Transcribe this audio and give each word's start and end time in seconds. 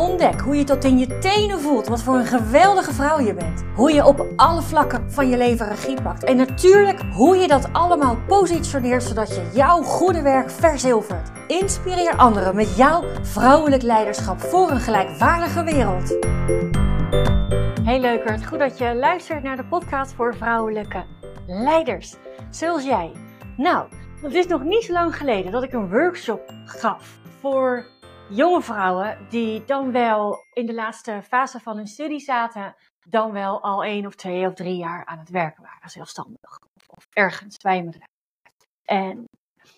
Ontdek 0.00 0.40
hoe 0.40 0.56
je 0.56 0.64
tot 0.64 0.84
in 0.84 0.98
je 0.98 1.18
tenen 1.18 1.60
voelt 1.60 1.86
wat 1.86 2.02
voor 2.02 2.14
een 2.14 2.26
geweldige 2.26 2.92
vrouw 2.92 3.20
je 3.20 3.34
bent. 3.34 3.64
Hoe 3.74 3.92
je 3.92 4.04
op 4.04 4.26
alle 4.36 4.62
vlakken 4.62 5.10
van 5.10 5.28
je 5.28 5.36
leven 5.36 5.68
regie 5.68 6.02
pakt. 6.02 6.24
En 6.24 6.36
natuurlijk 6.36 7.00
hoe 7.12 7.36
je 7.36 7.48
dat 7.48 7.72
allemaal 7.72 8.16
positioneert 8.26 9.02
zodat 9.02 9.28
je 9.28 9.50
jouw 9.54 9.82
goede 9.82 10.22
werk 10.22 10.50
verzilvert. 10.50 11.30
Inspireer 11.46 12.16
anderen 12.16 12.56
met 12.56 12.76
jouw 12.76 13.04
vrouwelijk 13.22 13.82
leiderschap 13.82 14.40
voor 14.40 14.70
een 14.70 14.80
gelijkwaardige 14.80 15.64
wereld. 15.64 16.16
Hey 17.84 18.00
leukert, 18.00 18.46
goed 18.46 18.58
dat 18.58 18.78
je 18.78 18.94
luistert 18.94 19.42
naar 19.42 19.56
de 19.56 19.64
podcast 19.64 20.12
voor 20.12 20.34
vrouwelijke 20.36 21.04
leiders. 21.46 22.16
Zoals 22.50 22.84
jij. 22.84 23.12
Nou, 23.56 23.86
het 24.22 24.34
is 24.34 24.46
nog 24.46 24.64
niet 24.64 24.84
zo 24.84 24.92
lang 24.92 25.16
geleden 25.16 25.52
dat 25.52 25.62
ik 25.62 25.72
een 25.72 25.90
workshop 25.90 26.52
gaf 26.64 27.18
voor 27.40 27.86
jonge 28.30 28.62
vrouwen 28.62 29.26
die 29.28 29.64
dan 29.64 29.92
wel 29.92 30.44
in 30.52 30.66
de 30.66 30.74
laatste 30.74 31.22
fase 31.22 31.60
van 31.60 31.76
hun 31.76 31.86
studie 31.86 32.20
zaten, 32.20 32.76
dan 33.08 33.32
wel 33.32 33.62
al 33.62 33.84
één 33.84 34.06
of 34.06 34.14
twee 34.14 34.46
of 34.46 34.54
drie 34.54 34.76
jaar 34.76 35.04
aan 35.04 35.18
het 35.18 35.28
werken 35.28 35.62
waren, 35.62 35.90
zelfstandig 35.90 36.58
of, 36.86 37.06
ergens 37.12 37.56
bij 37.56 37.84
bedrijf. 37.84 38.10
En 38.84 39.24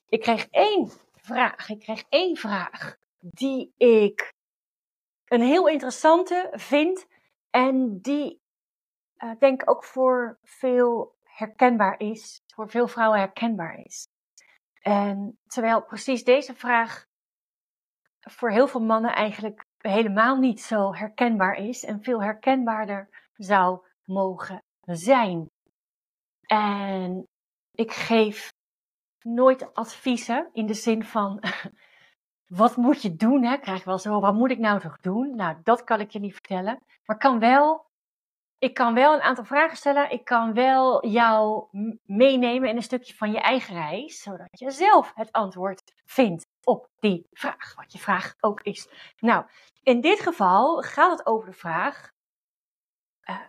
ik 0.08 0.20
kreeg 0.20 0.46
één 0.50 0.90
vraag, 1.14 1.68
ik 1.68 1.80
kreeg 1.80 2.04
één 2.08 2.36
vraag 2.36 2.96
die 3.20 3.72
ik 3.76 4.32
een 5.24 5.42
heel 5.42 5.68
interessante 5.68 6.48
vind 6.52 7.06
en 7.50 7.98
die 8.00 8.40
uh, 9.18 9.30
denk 9.38 9.70
ook 9.70 9.84
voor 9.84 10.38
veel 10.42 11.14
herkenbaar 11.22 12.00
is, 12.00 12.40
voor 12.54 12.70
veel 12.70 12.88
vrouwen 12.88 13.18
herkenbaar 13.18 13.78
is. 13.84 14.06
En 14.80 15.38
terwijl 15.46 15.82
precies 15.82 16.24
deze 16.24 16.54
vraag 16.54 17.06
voor 18.30 18.50
heel 18.50 18.66
veel 18.66 18.80
mannen 18.80 19.14
eigenlijk 19.14 19.64
helemaal 19.78 20.36
niet 20.36 20.60
zo 20.60 20.94
herkenbaar 20.94 21.54
is 21.54 21.84
en 21.84 22.02
veel 22.02 22.22
herkenbaarder 22.22 23.08
zou 23.36 23.86
mogen 24.04 24.62
zijn. 24.80 25.50
En 26.46 27.26
ik 27.72 27.92
geef 27.92 28.52
nooit 29.22 29.74
adviezen 29.74 30.48
in 30.52 30.66
de 30.66 30.74
zin 30.74 31.04
van 31.04 31.42
wat 32.60 32.76
moet 32.76 33.02
je 33.02 33.16
doen? 33.16 33.44
Hè? 33.44 33.58
Krijg 33.58 33.78
ik 33.78 33.84
wel 33.84 33.98
zo, 33.98 34.20
wat 34.20 34.34
moet 34.34 34.50
ik 34.50 34.58
nou 34.58 34.80
toch 34.80 35.00
doen? 35.00 35.36
Nou, 35.36 35.56
dat 35.62 35.84
kan 35.84 36.00
ik 36.00 36.10
je 36.10 36.18
niet 36.18 36.32
vertellen. 36.32 36.78
Maar 37.04 37.18
kan 37.18 37.38
wel, 37.38 37.86
ik 38.58 38.74
kan 38.74 38.94
wel 38.94 39.14
een 39.14 39.22
aantal 39.22 39.44
vragen 39.44 39.76
stellen. 39.76 40.10
Ik 40.10 40.24
kan 40.24 40.54
wel 40.54 41.06
jou 41.06 41.66
meenemen 42.02 42.68
in 42.68 42.76
een 42.76 42.82
stukje 42.82 43.14
van 43.14 43.32
je 43.32 43.40
eigen 43.40 43.74
reis, 43.74 44.22
zodat 44.22 44.58
je 44.58 44.70
zelf 44.70 45.12
het 45.14 45.32
antwoord 45.32 45.92
vindt 46.04 46.50
op 46.64 46.88
die 46.98 47.26
vraag, 47.30 47.74
wat 47.74 47.92
je 47.92 47.98
vraag 47.98 48.34
ook 48.40 48.60
is. 48.60 48.88
Nou, 49.18 49.46
in 49.82 50.00
dit 50.00 50.20
geval 50.20 50.82
gaat 50.82 51.18
het 51.18 51.26
over 51.26 51.50
de 51.50 51.56
vraag: 51.56 52.10
uh, 53.30 53.40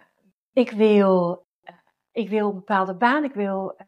ik, 0.53 0.71
wil, 0.71 1.45
uh, 1.63 1.75
ik 2.11 2.29
wil 2.29 2.49
een 2.49 2.55
bepaalde 2.55 2.95
baan, 2.95 3.23
ik 3.23 3.33
wil 3.33 3.73
uh, 3.77 3.87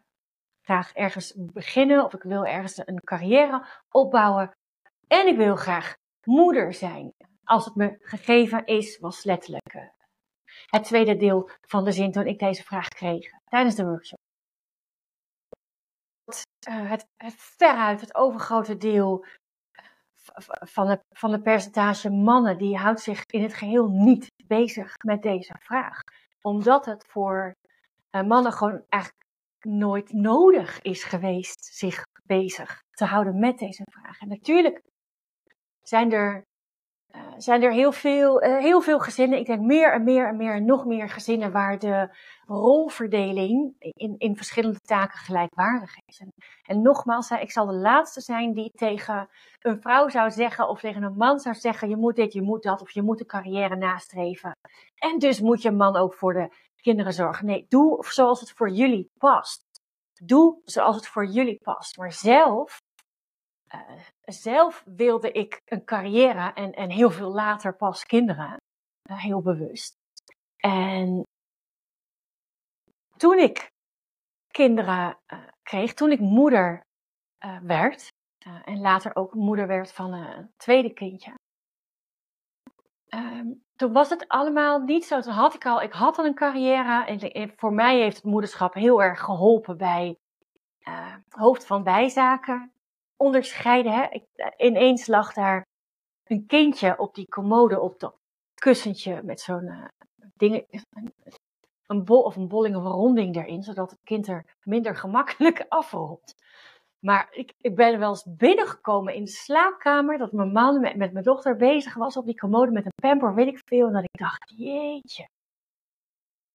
graag 0.62 0.94
ergens 0.94 1.34
beginnen 1.38 2.04
of 2.04 2.14
ik 2.14 2.24
wil 2.24 2.46
ergens 2.46 2.88
een 2.88 3.02
carrière 3.04 3.66
opbouwen 3.90 4.58
en 5.08 5.28
ik 5.28 5.38
wil 5.38 5.56
graag 5.56 5.96
moeder 6.24 6.74
zijn. 6.74 7.14
Als 7.44 7.66
het 7.66 7.76
me 7.76 7.98
gegeven 8.00 8.66
is, 8.66 9.00
was 9.00 9.24
letterlijk 9.24 9.94
het 10.66 10.84
tweede 10.84 11.16
deel 11.16 11.50
van 11.62 11.84
de 11.84 11.92
zin 11.92 12.12
toen 12.12 12.28
ik 12.28 12.40
deze 12.40 12.64
vraag 12.64 12.88
kreeg 12.88 13.30
tijdens 13.46 13.76
de 13.76 13.86
workshop. 13.86 14.25
Eh, 16.66 16.90
het, 16.90 17.08
het 17.18 17.34
veruit 17.38 18.02
het 18.02 18.16
overgrote 18.16 18.78
deel 18.78 19.26
eh, 19.72 19.86
van 20.48 20.88
de, 20.88 21.00
van 21.10 21.32
de 21.32 21.42
percentage 21.42 22.10
mannen, 22.10 22.58
die 22.58 22.78
houdt 22.78 23.02
zich 23.02 23.26
in 23.26 23.42
het 23.42 23.54
geheel 23.54 23.88
niet 23.88 24.32
bezig 24.48 24.96
met 25.04 25.22
deze 25.22 25.56
vraag. 25.60 26.00
Omdat 26.42 26.86
het 26.86 27.06
voor 27.08 27.56
uh, 28.12 28.22
mannen 28.22 28.52
gewoon 28.52 28.84
eigenlijk 28.90 29.26
nooit 29.60 30.14
nodig 30.14 30.82
is 30.82 31.04
geweest 31.04 31.66
zich 31.66 32.04
bezig 32.24 32.84
te 32.92 33.06
houden 33.06 33.40
met 33.40 33.58
deze 33.58 33.84
vraag. 33.92 34.20
En 34.20 34.28
natuurlijk 34.28 34.82
zijn 35.82 36.12
er 36.12 36.46
uh, 37.16 37.34
zijn 37.38 37.64
er 37.64 37.72
heel 37.72 37.92
veel, 37.92 38.44
uh, 38.44 38.58
heel 38.58 38.82
veel 38.82 39.00
gezinnen, 39.00 39.40
ik 39.40 39.46
denk 39.46 39.62
meer 39.62 39.94
en 39.94 40.04
meer 40.04 40.28
en 40.28 40.38
meer 40.38 40.54
en 40.54 40.66
nog 40.66 40.86
meer 40.86 41.10
gezinnen 41.10 41.52
waar 41.52 41.80
de 41.80 42.16
rolverdeling 42.46 43.76
in, 43.80 44.16
in 44.18 44.36
verschillende 44.36 44.80
taken 44.80 45.20
gelijkwaardig 45.20 45.96
is. 46.06 46.24
En, 46.64 46.82
nogmaals, 46.82 47.30
ik 47.30 47.52
zal 47.52 47.66
de 47.66 47.74
laatste 47.74 48.22
zijn 48.22 48.54
die 48.54 48.72
tegen 48.72 49.30
een 49.60 49.82
vrouw 49.82 50.10
zou 50.10 50.32
zeggen 50.32 50.70
of 50.70 50.80
tegen 50.80 51.04
een 51.04 51.18
man 51.18 51.40
zou 51.40 51.56
zeggen, 51.56 51.90
je 51.90 51.98
moet 51.98 52.16
dit, 52.16 52.34
je 52.34 52.42
moet 52.42 52.64
dat 52.64 52.82
of 52.82 52.92
je 52.92 53.02
moet 53.02 53.20
een 53.20 53.26
carrière 53.26 53.76
nastreven. 53.76 54.58
En 54.96 55.20
dus 55.20 55.42
moet 55.42 55.62
je 55.62 55.72
man 55.72 55.96
ook 55.96 56.14
voor 56.14 56.34
de 56.34 56.50
kinderen 56.82 57.14
zorgen. 57.14 57.46
Nee, 57.46 57.66
doe 57.70 58.06
zoals 58.08 58.40
het 58.40 58.52
voor 58.52 58.70
jullie 58.70 59.10
past. 59.18 59.64
Doe 60.24 60.62
zoals 60.64 60.96
het 60.96 61.08
voor 61.08 61.26
jullie 61.26 61.60
past. 61.64 61.98
Maar 61.98 62.12
zelf 62.12 62.82
uh, 63.74 64.00
zelf 64.26 64.84
wilde 64.86 65.32
ik 65.32 65.62
een 65.66 65.84
carrière 65.84 66.54
en, 66.54 66.74
en 66.74 66.90
heel 66.90 67.12
veel 67.12 67.32
later 67.32 67.76
pas 67.76 68.06
kinderen. 68.06 68.58
Uh, 69.10 69.18
heel 69.24 69.42
bewust. 69.42 69.94
En 70.58 71.24
toen 73.18 73.38
ik 73.38 73.72
kinderen 74.48 75.18
uh, 75.34 75.40
kreeg, 75.64 75.94
toen 75.94 76.12
ik 76.12 76.20
moeder 76.20 76.84
werd, 77.62 78.08
en 78.64 78.80
later 78.80 79.16
ook 79.16 79.34
moeder 79.34 79.68
werd 79.68 79.94
van 79.94 80.14
een 80.14 80.52
tweede 80.58 80.94
kindje. 80.94 81.34
Um, 83.10 83.64
toen 83.76 83.94
was 83.94 84.10
het 84.10 84.28
allemaal 84.28 84.80
niet 84.80 85.06
zo. 85.06 85.20
Toen 85.22 85.34
had 85.34 85.54
ik 85.54 85.66
al, 85.66 85.82
ik 85.82 85.94
had 85.94 86.18
al 86.18 86.26
een 86.26 86.36
carrière. 86.36 87.06
En 87.06 87.54
voor 87.56 87.74
mij 87.74 88.00
heeft 88.00 88.16
het 88.16 88.26
moederschap 88.26 88.74
heel 88.74 89.04
erg 89.04 89.20
geholpen 89.20 89.78
bij 89.78 90.18
hoofd 91.30 91.66
van 91.66 91.84
bijzaken 91.84 92.75
onderscheiden. 93.18 93.92
Hè? 93.92 94.08
Ineens 94.58 95.08
lag 95.08 95.34
daar 95.34 95.66
een 96.24 96.46
kindje 96.46 97.00
op 97.00 97.16
die 97.16 97.28
commode 97.28 97.80
op 97.80 98.00
dat 98.00 98.16
kussentje 98.54 99.22
met 99.24 99.42
zo'n 99.42 99.64
uh, 99.64 99.86
ding, 100.36 100.82
een 101.86 102.04
bol 102.04 102.22
of 102.22 102.36
een 102.36 102.48
bolling 102.48 102.76
of 102.76 102.84
een 102.84 102.92
ronding 102.92 103.36
erin, 103.36 103.64
zodat 103.64 103.92
het 103.92 104.00
kind 104.04 104.28
er 104.28 104.56
minder 104.64 104.96
gemakkelijk 104.96 105.66
afrolt. 105.80 106.34
Maar 107.00 107.28
ik, 107.32 107.54
ik 107.58 107.76
ben 107.76 108.00
wel 108.00 108.10
eens 108.10 108.26
binnengekomen 108.38 109.14
in 109.14 109.24
de 109.24 109.30
slaapkamer 109.30 110.18
dat 110.18 110.32
mijn 110.32 110.52
man 110.52 110.80
met, 110.80 110.96
met 110.96 111.12
mijn 111.12 111.26
dochter 111.26 111.56
bezig 111.56 111.94
was 111.94 112.18
op 112.18 112.26
die 112.26 112.40
commode 112.40 112.72
met 112.72 112.86
een 112.86 112.92
pamper, 113.02 113.36
weet 113.36 113.48
ik 113.48 113.62
veel. 113.66 113.88
En 113.88 113.94
dat 113.94 114.04
ik 114.04 114.20
dacht, 114.20 114.54
jeetje, 114.56 115.28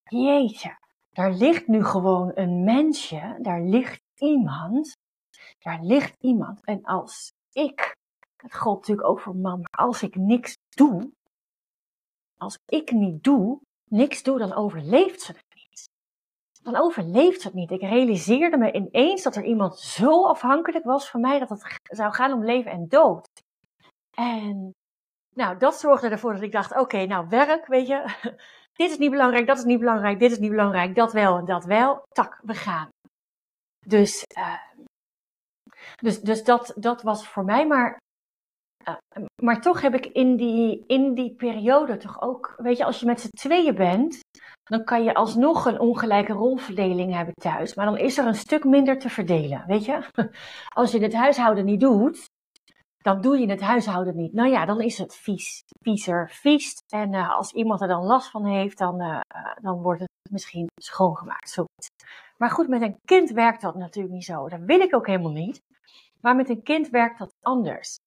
jeetje, 0.03 0.78
daar 1.10 1.32
ligt 1.32 1.66
nu 1.66 1.84
gewoon 1.84 2.31
een 2.34 2.65
mensje, 2.65 3.38
daar 3.42 3.62
ligt 3.62 4.03
iemand 4.15 4.97
daar 5.62 5.82
ligt 5.82 6.16
iemand. 6.21 6.65
En 6.65 6.82
als 6.82 7.32
ik, 7.53 7.97
het 8.37 8.54
geldt 8.54 8.81
natuurlijk 8.81 9.09
ook 9.09 9.21
voor 9.21 9.37
man, 9.37 9.60
maar 9.60 9.87
als 9.87 10.03
ik 10.03 10.15
niks 10.15 10.56
doe, 10.69 11.10
als 12.37 12.59
ik 12.66 12.91
niet 12.91 13.25
doe, 13.25 13.60
niks 13.84 14.22
doe, 14.22 14.38
dan 14.38 14.53
overleeft 14.53 15.21
ze 15.21 15.32
het 15.32 15.44
niet. 15.54 15.88
Dan 16.62 16.76
overleeft 16.76 17.41
ze 17.41 17.47
het 17.47 17.56
niet. 17.56 17.71
Ik 17.71 17.81
realiseerde 17.81 18.56
me 18.56 18.72
ineens 18.72 19.22
dat 19.22 19.37
er 19.37 19.44
iemand 19.44 19.78
zo 19.78 20.26
afhankelijk 20.26 20.84
was 20.84 21.10
van 21.10 21.21
mij 21.21 21.39
dat 21.39 21.48
het 21.48 21.78
zou 21.83 22.12
gaan 22.12 22.33
om 22.33 22.45
leven 22.45 22.71
en 22.71 22.89
dood. 22.89 23.28
En 24.16 24.74
nou, 25.34 25.59
dat 25.59 25.80
zorgde 25.80 26.09
ervoor 26.09 26.33
dat 26.33 26.42
ik 26.42 26.53
dacht: 26.53 26.77
oké, 26.77 27.07
nou, 27.07 27.28
werk, 27.28 27.66
weet 27.66 27.86
je, 27.86 28.04
dit 28.80 28.91
is 28.91 28.98
niet 28.98 29.10
belangrijk, 29.10 29.47
dat 29.47 29.59
is 29.59 29.65
niet 29.65 29.78
belangrijk, 29.78 30.18
dit 30.18 30.30
is 30.30 30.39
niet 30.39 30.51
belangrijk, 30.51 30.95
dat 30.95 31.12
wel 31.12 31.39
en 31.39 31.45
dat 31.45 31.65
wel. 31.65 32.03
Tak, 32.09 32.41
we 32.42 32.54
gaan. 32.54 32.89
Dus 33.86 34.24
uh, 34.39 34.54
dus, 35.95 36.21
dus 36.21 36.45
dat, 36.45 36.72
dat 36.77 37.03
was 37.03 37.28
voor 37.28 37.45
mij. 37.45 37.66
Maar, 37.66 37.98
uh, 38.89 39.25
maar 39.42 39.60
toch 39.60 39.81
heb 39.81 39.95
ik 39.95 40.07
in 40.07 40.37
die, 40.37 40.84
in 40.87 41.15
die 41.15 41.34
periode 41.34 41.97
toch 41.97 42.22
ook, 42.22 42.54
weet 42.57 42.77
je, 42.77 42.84
als 42.84 43.01
je 43.01 43.07
met 43.07 43.21
z'n 43.21 43.28
tweeën 43.28 43.75
bent, 43.75 44.21
dan 44.63 44.84
kan 44.84 45.04
je 45.04 45.15
alsnog 45.15 45.65
een 45.65 45.81
ongelijke 45.81 46.33
rolverdeling 46.33 47.15
hebben 47.15 47.34
thuis. 47.34 47.75
Maar 47.75 47.87
dan 47.87 47.98
is 47.98 48.19
er 48.19 48.27
een 48.27 48.34
stuk 48.34 48.65
minder 48.65 48.98
te 48.98 49.09
verdelen, 49.09 49.65
weet 49.66 49.84
je. 49.84 50.09
Als 50.75 50.92
je 50.92 50.98
het 50.98 51.15
huishouden 51.15 51.65
niet 51.65 51.81
doet, 51.81 52.28
dan 53.03 53.21
doe 53.21 53.39
je 53.39 53.51
het 53.51 53.60
huishouden 53.60 54.16
niet. 54.16 54.33
Nou 54.33 54.48
ja, 54.48 54.65
dan 54.65 54.81
is 54.81 54.98
het 54.98 55.16
vies, 55.16 55.63
viezer, 55.83 56.31
vies. 56.31 56.75
En 56.89 57.13
uh, 57.13 57.36
als 57.36 57.53
iemand 57.53 57.81
er 57.81 57.89
dan 57.89 58.04
last 58.04 58.31
van 58.31 58.45
heeft, 58.47 58.78
dan, 58.78 59.01
uh, 59.01 59.21
dan 59.60 59.83
wordt 59.83 60.01
het 60.01 60.10
misschien 60.31 60.66
schoongemaakt. 60.83 61.65
Maar 62.36 62.51
goed, 62.51 62.69
met 62.69 62.83
een 62.83 62.98
kind 63.04 63.31
werkt 63.31 63.60
dat 63.60 63.75
natuurlijk 63.75 64.15
niet 64.15 64.25
zo. 64.25 64.48
Dat 64.48 64.60
wil 64.60 64.81
ik 64.81 64.95
ook 64.95 65.07
helemaal 65.07 65.33
niet. 65.33 65.60
Maar 66.21 66.37
met 66.37 66.49
een 66.49 66.63
kind 66.63 66.89
werkt 66.89 67.19
dat 67.19 67.34
anders. 67.41 67.99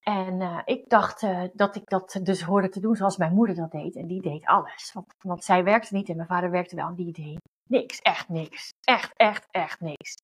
En 0.00 0.40
uh, 0.40 0.60
ik 0.64 0.88
dacht 0.88 1.22
uh, 1.22 1.44
dat 1.52 1.76
ik 1.76 1.88
dat 1.88 2.20
dus 2.22 2.42
hoorde 2.42 2.68
te 2.68 2.80
doen 2.80 2.96
zoals 2.96 3.16
mijn 3.16 3.34
moeder 3.34 3.56
dat 3.56 3.70
deed. 3.70 3.96
En 3.96 4.06
die 4.06 4.22
deed 4.22 4.46
alles. 4.46 4.92
Want, 4.92 5.14
want 5.18 5.44
zij 5.44 5.64
werkte 5.64 5.94
niet 5.94 6.08
en 6.08 6.16
mijn 6.16 6.28
vader 6.28 6.50
werkte 6.50 6.76
wel. 6.76 6.88
En 6.88 6.94
die 6.94 7.12
deed 7.12 7.40
niks. 7.68 7.98
Echt 8.00 8.28
niks. 8.28 8.72
Echt, 8.80 9.12
echt, 9.16 9.46
echt 9.50 9.80
niks. 9.80 10.16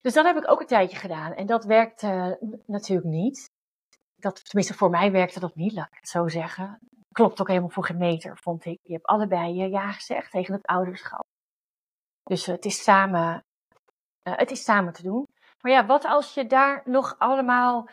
Dus 0.00 0.12
dat 0.12 0.24
heb 0.24 0.36
ik 0.36 0.50
ook 0.50 0.60
een 0.60 0.66
tijdje 0.66 0.96
gedaan. 0.96 1.32
En 1.32 1.46
dat 1.46 1.64
werkte 1.64 2.36
uh, 2.40 2.50
natuurlijk 2.66 3.08
niet. 3.08 3.50
Dat, 4.16 4.44
tenminste, 4.44 4.74
voor 4.74 4.90
mij 4.90 5.12
werkte 5.12 5.40
dat 5.40 5.54
niet, 5.54 5.72
laat 5.72 5.86
ik 5.86 5.98
het 5.98 6.08
zo 6.08 6.28
zeggen. 6.28 6.78
Klopt 7.12 7.40
ook 7.40 7.48
helemaal 7.48 7.68
voor 7.68 7.84
geen 7.84 7.96
meter, 7.96 8.38
vond 8.38 8.64
ik. 8.64 8.78
Je 8.82 8.92
hebt 8.92 9.06
allebei 9.06 9.54
je 9.54 9.68
ja 9.68 9.92
gezegd 9.92 10.30
tegen 10.30 10.54
het 10.54 10.66
ouderschap. 10.66 11.24
Dus 12.22 12.46
het 12.46 12.64
is 12.64 12.82
samen, 12.82 13.44
het 14.22 14.50
is 14.50 14.64
samen 14.64 14.92
te 14.92 15.02
doen. 15.02 15.26
Maar 15.64 15.72
ja, 15.72 15.86
wat 15.86 16.04
als 16.04 16.34
je 16.34 16.46
daar 16.46 16.82
nog 16.84 17.14
allemaal 17.18 17.88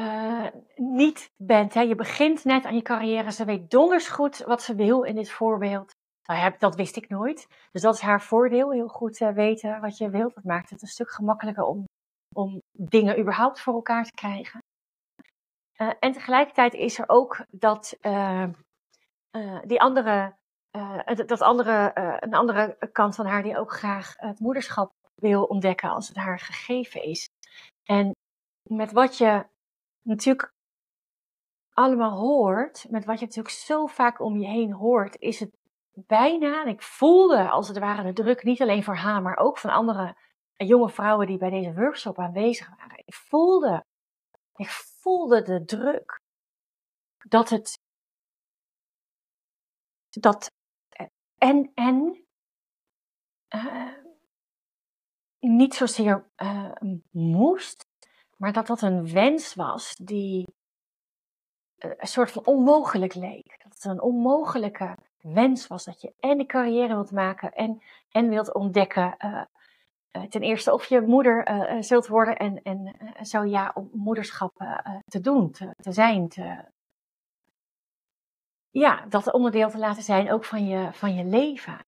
uh, 0.00 0.46
niet 0.76 1.30
bent. 1.36 1.74
Hè? 1.74 1.80
Je 1.80 1.94
begint 1.94 2.44
net 2.44 2.64
aan 2.64 2.74
je 2.74 2.82
carrière. 2.82 3.32
Ze 3.32 3.44
weet 3.44 3.70
donders 3.70 4.08
goed 4.08 4.38
wat 4.38 4.62
ze 4.62 4.74
wil 4.74 5.02
in 5.02 5.14
dit 5.14 5.30
voorbeeld. 5.30 5.92
Nou, 6.22 6.54
dat 6.58 6.74
wist 6.74 6.96
ik 6.96 7.08
nooit. 7.08 7.46
Dus 7.72 7.82
dat 7.82 7.94
is 7.94 8.00
haar 8.00 8.22
voordeel. 8.22 8.72
Heel 8.72 8.88
goed 8.88 9.20
uh, 9.20 9.32
weten 9.32 9.80
wat 9.80 9.96
je 9.96 10.10
wilt. 10.10 10.34
Dat 10.34 10.44
maakt 10.44 10.70
het 10.70 10.82
een 10.82 10.88
stuk 10.88 11.10
gemakkelijker 11.10 11.64
om, 11.64 11.84
om 12.34 12.62
dingen 12.72 13.18
überhaupt 13.18 13.60
voor 13.60 13.74
elkaar 13.74 14.04
te 14.04 14.14
krijgen. 14.14 14.62
Uh, 15.76 15.90
en 16.00 16.12
tegelijkertijd 16.12 16.74
is 16.74 16.98
er 16.98 17.08
ook 17.08 17.44
dat 17.50 17.98
die 19.64 19.80
andere, 19.80 20.34
dat 21.26 21.40
andere, 21.40 21.90
een 22.20 22.34
andere 22.34 22.76
kant 22.92 23.14
van 23.14 23.26
haar 23.26 23.42
die 23.42 23.58
ook 23.58 23.72
graag 23.72 24.14
het 24.16 24.40
moederschap 24.40 24.92
wil 25.20 25.44
ontdekken 25.44 25.90
als 25.90 26.08
het 26.08 26.16
haar 26.16 26.38
gegeven 26.38 27.02
is. 27.02 27.28
En 27.84 28.14
met 28.62 28.92
wat 28.92 29.18
je 29.18 29.46
natuurlijk 30.02 30.52
allemaal 31.72 32.18
hoort, 32.18 32.86
met 32.90 33.04
wat 33.04 33.18
je 33.18 33.26
natuurlijk 33.26 33.54
zo 33.54 33.86
vaak 33.86 34.20
om 34.20 34.38
je 34.38 34.46
heen 34.46 34.72
hoort, 34.72 35.16
is 35.18 35.40
het 35.40 35.50
bijna, 35.92 36.62
en 36.62 36.68
ik 36.68 36.82
voelde 36.82 37.48
als 37.48 37.68
het 37.68 37.78
ware 37.78 38.02
de 38.02 38.22
druk, 38.22 38.42
niet 38.42 38.60
alleen 38.60 38.84
voor 38.84 38.96
haar, 38.96 39.22
maar 39.22 39.36
ook 39.36 39.58
van 39.58 39.70
andere 39.70 40.16
jonge 40.56 40.90
vrouwen 40.90 41.26
die 41.26 41.38
bij 41.38 41.50
deze 41.50 41.74
workshop 41.74 42.18
aanwezig 42.18 42.68
waren. 42.68 43.02
Ik 43.04 43.14
voelde, 43.14 43.84
ik 44.56 44.68
voelde 44.70 45.42
de 45.42 45.64
druk 45.64 46.20
dat 47.28 47.48
het, 47.48 47.78
dat 50.08 50.50
en, 51.38 51.70
en, 51.74 52.24
uh, 53.54 54.09
niet 55.40 55.74
zozeer 55.74 56.24
uh, 56.36 56.70
moest, 57.10 57.86
maar 58.36 58.52
dat 58.52 58.66
dat 58.66 58.82
een 58.82 59.12
wens 59.12 59.54
was 59.54 59.96
die 59.96 60.54
eh, 61.78 61.90
een 61.96 62.06
soort 62.06 62.30
van 62.30 62.46
onmogelijk 62.46 63.14
leek. 63.14 63.60
Dat 63.62 63.72
het 63.72 63.84
een 63.84 64.00
onmogelijke 64.00 64.96
wens 65.20 65.66
was 65.66 65.84
dat 65.84 66.00
je 66.00 66.12
en 66.20 66.38
een 66.38 66.46
carrière 66.46 66.94
wilt 66.94 67.10
maken 67.10 67.52
en, 67.52 67.82
en 68.10 68.28
wilt 68.28 68.54
ontdekken. 68.54 69.14
Uh, 69.18 69.42
ten 70.28 70.42
eerste 70.42 70.72
of 70.72 70.84
je 70.84 71.00
moeder 71.00 71.66
zult 71.80 72.06
worden 72.06 72.36
en, 72.36 72.62
en 72.62 72.96
zo 73.26 73.44
ja, 73.44 73.70
om 73.74 73.90
moederschap 73.92 74.52
te 75.04 75.20
doen, 75.20 75.50
te, 75.50 75.74
te 75.76 75.92
zijn. 75.92 76.28
Te, 76.28 76.64
ja, 78.70 79.06
dat 79.08 79.32
onderdeel 79.32 79.70
te 79.70 79.78
laten 79.78 80.02
zijn 80.02 80.32
ook 80.32 80.44
van 80.44 80.66
je, 80.66 80.92
van 80.92 81.14
je 81.14 81.24
leven. 81.24 81.84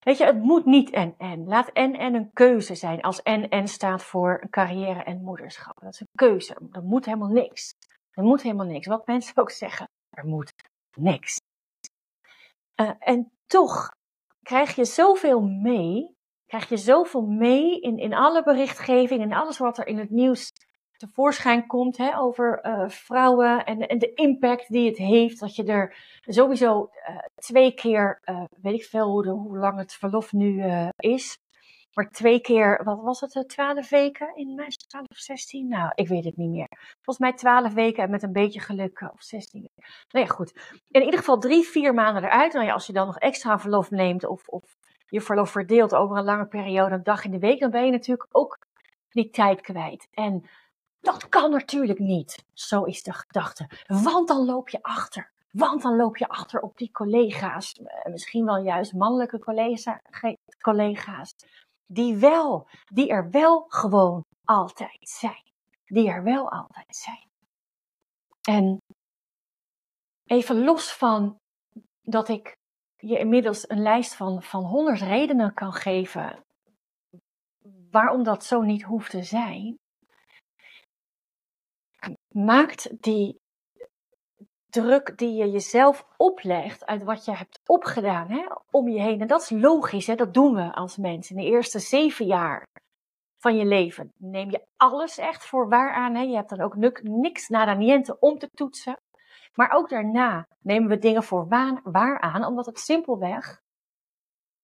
Weet 0.00 0.18
je, 0.18 0.24
het 0.24 0.42
moet 0.42 0.64
niet 0.64 0.90
en 0.90 1.14
en. 1.18 1.46
Laat 1.46 1.68
en 1.68 1.96
en 1.96 2.14
een 2.14 2.32
keuze 2.32 2.74
zijn. 2.74 3.00
Als 3.00 3.22
en 3.22 3.48
en 3.48 3.68
staat 3.68 4.02
voor 4.02 4.46
carrière 4.50 5.02
en 5.02 5.22
moederschap. 5.22 5.80
Dat 5.80 5.92
is 5.92 6.00
een 6.00 6.06
keuze. 6.14 6.56
Er 6.70 6.82
moet 6.82 7.04
helemaal 7.04 7.28
niks. 7.28 7.74
Er 8.10 8.22
moet 8.22 8.42
helemaal 8.42 8.66
niks. 8.66 8.86
Wat 8.86 9.06
mensen 9.06 9.36
ook 9.36 9.50
zeggen, 9.50 9.88
er 10.10 10.26
moet 10.26 10.52
niks. 10.96 11.40
Uh, 12.80 12.90
en 12.98 13.32
toch 13.46 13.94
krijg 14.42 14.74
je 14.74 14.84
zoveel 14.84 15.40
mee. 15.40 16.18
Krijg 16.46 16.68
je 16.68 16.76
zoveel 16.76 17.26
mee 17.26 17.80
in, 17.80 17.98
in 17.98 18.14
alle 18.14 18.42
berichtgeving 18.42 19.22
en 19.22 19.32
alles 19.32 19.58
wat 19.58 19.78
er 19.78 19.86
in 19.86 19.98
het 19.98 20.10
nieuws 20.10 20.52
tevoorschijn 21.00 21.66
komt 21.66 21.96
hè, 21.96 22.18
over 22.18 22.66
uh, 22.66 22.88
vrouwen 22.88 23.64
en, 23.64 23.88
en 23.88 23.98
de 23.98 24.14
impact 24.14 24.68
die 24.68 24.88
het 24.88 24.96
heeft. 24.96 25.40
Dat 25.40 25.56
je 25.56 25.64
er 25.64 25.96
sowieso 26.20 26.90
uh, 27.08 27.16
twee 27.34 27.74
keer, 27.74 28.20
uh, 28.24 28.44
weet 28.62 28.74
ik 28.74 28.84
veel 28.84 29.10
hoe, 29.10 29.22
de, 29.22 29.30
hoe 29.30 29.58
lang 29.58 29.78
het 29.78 29.92
verlof 29.92 30.32
nu 30.32 30.64
is. 30.96 31.38
Maar 31.94 32.10
twee 32.10 32.40
keer, 32.40 32.84
wat 32.84 33.00
was 33.00 33.20
het, 33.20 33.48
twaalf 33.48 33.88
weken 33.88 34.36
in 34.36 34.54
mei, 34.54 34.68
12 34.68 35.06
of 35.08 35.16
16? 35.16 35.68
Nou, 35.68 35.92
ik 35.94 36.08
weet 36.08 36.24
het 36.24 36.36
niet 36.36 36.50
meer. 36.50 36.68
Volgens 37.00 37.18
mij 37.18 37.32
twaalf 37.32 37.72
weken 37.72 38.02
en 38.02 38.10
met 38.10 38.22
een 38.22 38.32
beetje 38.32 38.60
geluk 38.60 39.10
of 39.12 39.22
16 39.22 39.60
weken. 39.60 39.90
Nou 40.10 40.26
ja, 40.26 40.32
goed. 40.32 40.80
In 40.88 41.02
ieder 41.02 41.18
geval 41.18 41.38
drie, 41.38 41.64
vier 41.64 41.94
maanden 41.94 42.24
eruit. 42.24 42.52
Nou 42.52 42.66
ja, 42.66 42.72
als 42.72 42.86
je 42.86 42.92
dan 42.92 43.06
nog 43.06 43.18
extra 43.18 43.58
verlof 43.58 43.90
neemt 43.90 44.26
of, 44.26 44.48
of 44.48 44.76
je 45.08 45.20
verlof 45.20 45.50
verdeelt 45.50 45.94
over 45.94 46.16
een 46.16 46.24
lange 46.24 46.46
periode, 46.46 46.94
een 46.94 47.02
dag 47.02 47.24
in 47.24 47.30
de 47.30 47.38
week, 47.38 47.60
dan 47.60 47.70
ben 47.70 47.84
je 47.84 47.90
natuurlijk 47.90 48.28
ook 48.30 48.58
die 49.10 49.30
tijd 49.30 49.60
kwijt. 49.60 50.08
En 50.10 50.48
dat 51.00 51.28
kan 51.28 51.50
natuurlijk 51.50 51.98
niet. 51.98 52.44
Zo 52.52 52.84
is 52.84 53.02
de 53.02 53.12
gedachte. 53.12 53.68
Want 53.86 54.28
dan 54.28 54.44
loop 54.44 54.68
je 54.68 54.82
achter. 54.82 55.32
Want 55.50 55.82
dan 55.82 55.96
loop 55.96 56.16
je 56.16 56.28
achter 56.28 56.60
op 56.60 56.76
die 56.76 56.90
collega's, 56.90 57.72
eh, 57.72 58.12
misschien 58.12 58.44
wel 58.44 58.62
juist 58.62 58.92
mannelijke 58.92 59.38
collega's, 60.60 61.34
die 61.86 62.16
wel, 62.16 62.68
die 62.84 63.08
er 63.08 63.30
wel 63.30 63.64
gewoon 63.68 64.24
altijd 64.44 64.98
zijn. 65.00 65.52
Die 65.84 66.08
er 66.08 66.22
wel 66.22 66.50
altijd 66.50 66.96
zijn. 66.96 67.28
En 68.42 68.78
even 70.24 70.64
los 70.64 70.92
van 70.92 71.38
dat 72.02 72.28
ik 72.28 72.56
je 72.96 73.18
inmiddels 73.18 73.68
een 73.68 73.82
lijst 73.82 74.14
van, 74.14 74.42
van 74.42 74.64
100 74.64 75.00
redenen 75.00 75.54
kan 75.54 75.72
geven 75.72 76.44
waarom 77.90 78.22
dat 78.22 78.44
zo 78.44 78.62
niet 78.62 78.82
hoeft 78.82 79.10
te 79.10 79.22
zijn, 79.22 79.78
maakt 82.28 83.02
die 83.02 83.40
druk 84.70 85.18
die 85.18 85.34
je 85.34 85.50
jezelf 85.50 86.06
oplegt 86.16 86.86
uit 86.86 87.02
wat 87.02 87.24
je 87.24 87.32
hebt 87.32 87.60
opgedaan 87.66 88.30
hè, 88.30 88.46
om 88.70 88.88
je 88.88 89.00
heen. 89.00 89.20
En 89.20 89.26
dat 89.26 89.42
is 89.42 89.50
logisch, 89.50 90.06
hè, 90.06 90.14
dat 90.14 90.34
doen 90.34 90.54
we 90.54 90.72
als 90.72 90.96
mensen. 90.96 91.36
In 91.36 91.42
de 91.42 91.50
eerste 91.50 91.78
zeven 91.78 92.26
jaar 92.26 92.66
van 93.38 93.56
je 93.56 93.64
leven 93.64 94.12
neem 94.16 94.50
je 94.50 94.66
alles 94.76 95.18
echt 95.18 95.46
voor 95.46 95.68
waar 95.68 95.92
aan. 95.92 96.14
Hè. 96.14 96.22
Je 96.22 96.34
hebt 96.34 96.48
dan 96.48 96.60
ook 96.60 96.76
niks 97.02 97.48
nada 97.48 97.74
niente 97.74 98.18
om 98.18 98.38
te 98.38 98.50
toetsen. 98.50 99.00
Maar 99.54 99.70
ook 99.70 99.88
daarna 99.88 100.46
nemen 100.60 100.88
we 100.88 100.98
dingen 100.98 101.22
voor 101.22 101.48
waar 101.82 102.20
aan, 102.20 102.44
omdat 102.44 102.66
het 102.66 102.78
simpelweg, 102.78 103.60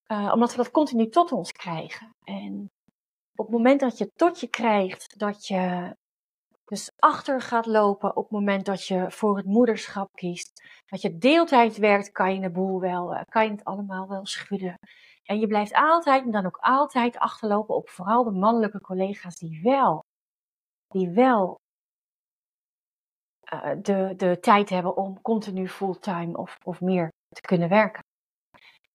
uh, 0.08 0.30
omdat 0.34 0.50
we 0.50 0.56
dat 0.56 0.70
continu 0.70 1.08
tot 1.08 1.32
ons 1.32 1.52
krijgen. 1.52 2.14
En 2.24 2.70
op 3.34 3.46
het 3.46 3.54
moment 3.54 3.80
dat 3.80 3.98
je 3.98 4.10
tot 4.14 4.40
je 4.40 4.48
krijgt 4.48 5.18
dat 5.18 5.46
je 5.46 5.96
dus 6.66 6.92
achter 6.96 7.40
gaat 7.40 7.66
lopen 7.66 8.16
op 8.16 8.22
het 8.22 8.32
moment 8.32 8.66
dat 8.66 8.86
je 8.86 9.10
voor 9.10 9.36
het 9.36 9.46
moederschap 9.46 10.12
kiest. 10.12 10.62
Dat 10.86 11.02
je 11.02 11.18
deeltijd 11.18 11.76
werkt, 11.76 12.12
kan 12.12 12.34
je 12.34 12.40
de 12.40 12.50
boel 12.50 12.80
wel, 12.80 13.14
eh, 13.14 13.24
kan 13.28 13.44
je 13.44 13.50
het 13.50 13.64
allemaal 13.64 14.08
wel 14.08 14.26
schudden. 14.26 14.78
En 15.24 15.38
je 15.38 15.46
blijft 15.46 15.74
altijd 15.74 16.24
en 16.24 16.30
dan 16.30 16.46
ook 16.46 16.58
altijd 16.60 17.18
achterlopen 17.18 17.74
op 17.74 17.88
vooral 17.88 18.24
de 18.24 18.30
mannelijke 18.30 18.80
collega's 18.80 19.36
die 19.36 19.60
wel, 19.62 20.04
die 20.88 21.10
wel 21.10 21.58
uh, 23.52 23.70
de, 23.82 24.14
de 24.16 24.38
tijd 24.40 24.68
hebben 24.68 24.96
om 24.96 25.20
continu 25.20 25.68
fulltime 25.68 26.36
of, 26.36 26.58
of 26.64 26.80
meer 26.80 27.12
te 27.28 27.40
kunnen 27.40 27.68
werken. 27.68 28.04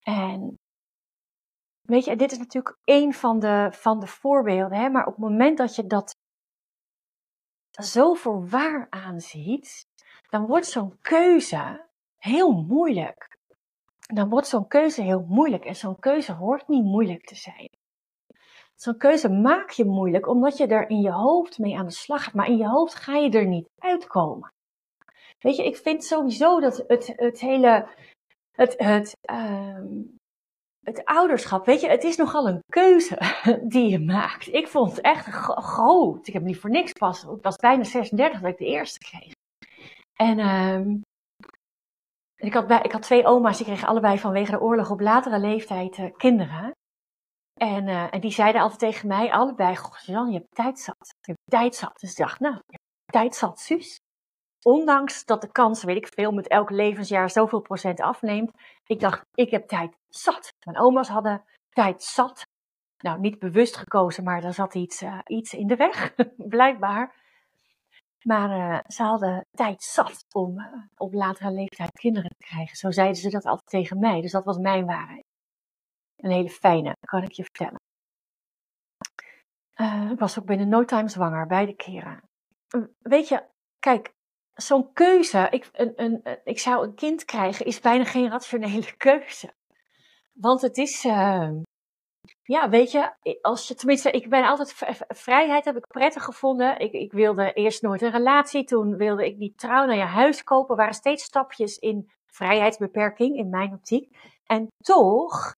En 0.01 0.57
weet 1.81 2.05
je, 2.05 2.15
dit 2.15 2.31
is 2.31 2.37
natuurlijk 2.37 2.77
één 2.83 3.13
van 3.13 3.39
de, 3.39 3.67
van 3.71 3.99
de 3.99 4.07
voorbeelden, 4.07 4.77
hè? 4.77 4.89
maar 4.89 5.05
op 5.05 5.13
het 5.13 5.23
moment 5.23 5.57
dat 5.57 5.75
je 5.75 5.85
dat 5.87 6.15
zo 7.71 8.13
voor 8.13 8.47
waar 8.47 8.87
aanziet, 8.89 9.85
dan 10.29 10.45
wordt 10.45 10.65
zo'n 10.65 10.97
keuze 11.01 11.85
heel 12.17 12.51
moeilijk. 12.51 13.37
Dan 14.13 14.29
wordt 14.29 14.47
zo'n 14.47 14.67
keuze 14.67 15.01
heel 15.01 15.25
moeilijk 15.27 15.65
en 15.65 15.75
zo'n 15.75 15.99
keuze 15.99 16.33
hoort 16.33 16.67
niet 16.67 16.83
moeilijk 16.83 17.25
te 17.25 17.35
zijn. 17.35 17.69
Zo'n 18.75 18.97
keuze 18.97 19.29
maak 19.29 19.69
je 19.69 19.85
moeilijk 19.85 20.27
omdat 20.27 20.57
je 20.57 20.67
er 20.67 20.89
in 20.89 21.01
je 21.01 21.11
hoofd 21.11 21.57
mee 21.57 21.77
aan 21.77 21.85
de 21.85 21.91
slag 21.91 22.23
gaat, 22.23 22.33
maar 22.33 22.47
in 22.47 22.57
je 22.57 22.67
hoofd 22.67 22.95
ga 22.95 23.15
je 23.15 23.29
er 23.29 23.47
niet 23.47 23.69
uitkomen. 23.77 24.53
Weet 25.39 25.55
je, 25.55 25.65
ik 25.65 25.77
vind 25.77 26.03
sowieso 26.03 26.59
dat 26.59 26.83
het, 26.87 27.13
het 27.15 27.39
hele, 27.39 27.87
het, 28.51 28.73
het, 28.77 29.17
um, 29.31 30.19
het 30.81 31.05
ouderschap, 31.05 31.65
weet 31.65 31.81
je, 31.81 31.87
het 31.87 32.03
is 32.03 32.15
nogal 32.15 32.47
een 32.47 32.63
keuze 32.69 33.17
die 33.73 33.89
je 33.89 33.99
maakt. 33.99 34.53
Ik 34.53 34.67
vond 34.67 34.91
het 34.95 35.01
echt 35.01 35.25
groot. 35.25 36.27
Ik 36.27 36.33
heb 36.33 36.43
niet 36.43 36.59
voor 36.59 36.69
niks 36.69 36.91
pas. 36.91 37.23
Ik 37.23 37.41
was 37.43 37.55
bijna 37.55 37.83
36 37.83 38.39
dat 38.39 38.51
ik 38.51 38.57
de 38.57 38.65
eerste 38.65 38.99
kreeg. 38.99 39.33
En, 40.13 40.39
um, 40.39 41.01
ik 42.35 42.53
had, 42.53 42.85
ik 42.85 42.91
had 42.91 43.01
twee 43.01 43.25
oma's, 43.25 43.57
die 43.57 43.65
kregen 43.65 43.87
allebei 43.87 44.19
vanwege 44.19 44.51
de 44.51 44.61
oorlog 44.61 44.89
op 44.89 44.99
latere 44.99 45.39
leeftijd 45.39 45.97
uh, 45.97 46.17
kinderen. 46.17 46.71
En, 47.53 47.87
uh, 47.87 48.13
en 48.13 48.19
die 48.19 48.31
zeiden 48.31 48.61
altijd 48.61 48.79
tegen 48.79 49.07
mij, 49.07 49.31
allebei, 49.31 49.75
goh, 49.75 49.99
je 50.05 50.33
hebt 50.33 50.55
tijd 50.55 50.79
zat. 50.79 51.15
Je 51.21 51.31
hebt 51.31 51.51
tijd 51.51 51.75
zat. 51.75 51.99
Dus 51.99 52.11
ik 52.11 52.17
dacht, 52.17 52.39
nou, 52.39 52.59
tijd 53.05 53.35
zat, 53.35 53.59
Suus. 53.59 53.99
Ondanks 54.63 55.25
dat 55.25 55.41
de 55.41 55.51
kans, 55.51 55.83
weet 55.83 55.95
ik 55.95 56.07
veel, 56.07 56.31
met 56.31 56.47
elk 56.47 56.69
levensjaar 56.69 57.29
zoveel 57.29 57.61
procent 57.61 58.01
afneemt. 58.01 58.51
Ik 58.85 58.99
dacht, 58.99 59.25
ik 59.33 59.51
heb 59.51 59.67
tijd 59.67 59.97
zat. 60.09 60.53
Mijn 60.65 60.79
oma's 60.79 61.07
hadden 61.07 61.43
tijd 61.69 62.03
zat. 62.03 62.45
Nou, 62.97 63.19
niet 63.19 63.39
bewust 63.39 63.77
gekozen, 63.77 64.23
maar 64.23 64.43
er 64.43 64.53
zat 64.53 64.75
iets, 64.75 65.01
uh, 65.01 65.19
iets 65.25 65.53
in 65.53 65.67
de 65.67 65.75
weg, 65.75 66.15
blijkbaar. 66.57 67.15
Maar 68.21 68.49
uh, 68.49 68.79
ze 68.87 69.03
hadden 69.03 69.45
tijd 69.51 69.83
zat 69.83 70.25
om 70.31 70.59
uh, 70.59 70.65
op 70.95 71.13
latere 71.13 71.51
leeftijd 71.51 71.91
kinderen 71.91 72.29
te 72.29 72.45
krijgen. 72.45 72.75
Zo 72.77 72.91
zeiden 72.91 73.21
ze 73.21 73.29
dat 73.29 73.45
altijd 73.45 73.69
tegen 73.69 73.99
mij. 73.99 74.21
Dus 74.21 74.31
dat 74.31 74.45
was 74.45 74.57
mijn 74.57 74.85
waarheid. 74.85 75.25
Een 76.17 76.31
hele 76.31 76.49
fijne, 76.49 76.95
kan 76.99 77.23
ik 77.23 77.31
je 77.31 77.43
vertellen. 77.43 77.79
Ik 80.11 80.19
was 80.19 80.39
ook 80.39 80.45
binnen 80.45 80.69
no 80.69 80.85
time 80.85 81.09
zwanger, 81.09 81.47
beide 81.47 81.75
keren. 81.75 82.21
Weet 82.99 83.27
je, 83.27 83.43
kijk, 83.79 84.13
zo'n 84.53 84.93
keuze, 84.93 85.47
ik, 85.49 85.69
een, 85.71 85.93
een, 85.95 86.39
ik 86.43 86.59
zou 86.59 86.85
een 86.85 86.95
kind 86.95 87.25
krijgen, 87.25 87.65
is 87.65 87.79
bijna 87.79 88.03
geen 88.03 88.29
rationele 88.29 88.97
keuze. 89.07 89.53
Want 90.33 90.61
het 90.61 90.77
is, 90.77 91.01
ja, 92.43 92.69
weet 92.69 92.91
je, 92.91 93.13
als 93.41 93.67
je, 93.67 93.75
tenminste, 93.75 94.11
ik 94.11 94.29
ben 94.29 94.47
altijd, 94.47 94.73
vrijheid 95.07 95.65
heb 95.65 95.75
ik 95.75 95.87
prettig 95.87 96.23
gevonden. 96.23 96.79
Ik, 96.79 96.91
ik 96.91 97.11
wilde 97.11 97.53
eerst 97.53 97.81
nooit 97.81 98.01
een 98.01 98.11
relatie, 98.11 98.63
toen 98.63 98.95
wilde 98.95 99.25
ik 99.25 99.37
niet 99.37 99.57
trouwen, 99.57 99.87
naar 99.87 99.97
je 99.97 100.03
huis 100.03 100.43
kopen, 100.43 100.75
waren 100.75 100.93
steeds 100.93 101.23
stapjes 101.23 101.77
in 101.77 102.11
vrijheidsbeperking, 102.25 103.37
in 103.37 103.49
mijn 103.49 103.73
optiek. 103.73 104.17
En 104.45 104.67
toch 104.77 105.53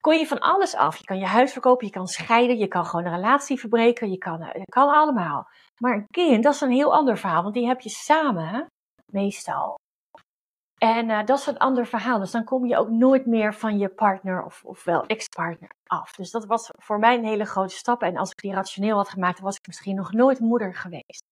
kon 0.00 0.18
je 0.18 0.26
van 0.26 0.38
alles 0.38 0.74
af. 0.74 0.96
Je 0.96 1.04
kan 1.04 1.18
je 1.18 1.26
huis 1.26 1.52
verkopen, 1.52 1.86
je 1.86 1.92
kan 1.92 2.06
scheiden, 2.06 2.58
je 2.58 2.68
kan 2.68 2.86
gewoon 2.86 3.06
een 3.06 3.14
relatie 3.14 3.60
verbreken, 3.60 4.10
je 4.10 4.18
kan, 4.18 4.38
je 4.38 4.64
kan 4.64 4.88
allemaal. 4.88 5.48
Maar 5.82 5.94
een 5.94 6.06
kind, 6.06 6.42
dat 6.42 6.54
is 6.54 6.60
een 6.60 6.70
heel 6.70 6.94
ander 6.94 7.18
verhaal, 7.18 7.42
want 7.42 7.54
die 7.54 7.66
heb 7.66 7.80
je 7.80 7.88
samen, 7.88 8.66
meestal. 9.12 9.78
En 10.78 11.08
uh, 11.08 11.24
dat 11.24 11.38
is 11.38 11.46
een 11.46 11.58
ander 11.58 11.86
verhaal. 11.86 12.18
Dus 12.18 12.30
dan 12.30 12.44
kom 12.44 12.66
je 12.66 12.76
ook 12.76 12.88
nooit 12.88 13.26
meer 13.26 13.54
van 13.54 13.78
je 13.78 13.88
partner 13.88 14.44
of, 14.44 14.64
of 14.64 14.84
wel 14.84 15.06
ex-partner 15.06 15.70
af. 15.86 16.12
Dus 16.12 16.30
dat 16.30 16.44
was 16.44 16.70
voor 16.78 16.98
mij 16.98 17.14
een 17.14 17.24
hele 17.24 17.44
grote 17.44 17.74
stap. 17.74 18.02
En 18.02 18.16
als 18.16 18.30
ik 18.30 18.40
die 18.40 18.52
rationeel 18.52 18.96
had 18.96 19.08
gemaakt, 19.08 19.36
dan 19.36 19.44
was 19.44 19.56
ik 19.56 19.66
misschien 19.66 19.96
nog 19.96 20.12
nooit 20.12 20.40
moeder 20.40 20.74
geweest. 20.74 21.24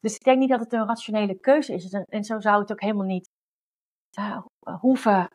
Dus 0.00 0.14
ik 0.14 0.24
denk 0.24 0.38
niet 0.38 0.48
dat 0.48 0.60
het 0.60 0.72
een 0.72 0.86
rationele 0.86 1.40
keuze 1.40 1.74
is. 1.74 1.92
En, 1.92 2.04
en 2.04 2.24
zo 2.24 2.40
zou 2.40 2.60
het 2.60 2.72
ook 2.72 2.80
helemaal 2.80 3.06
niet 3.06 3.28
uh, 4.18 4.38
hoeven, 4.80 5.28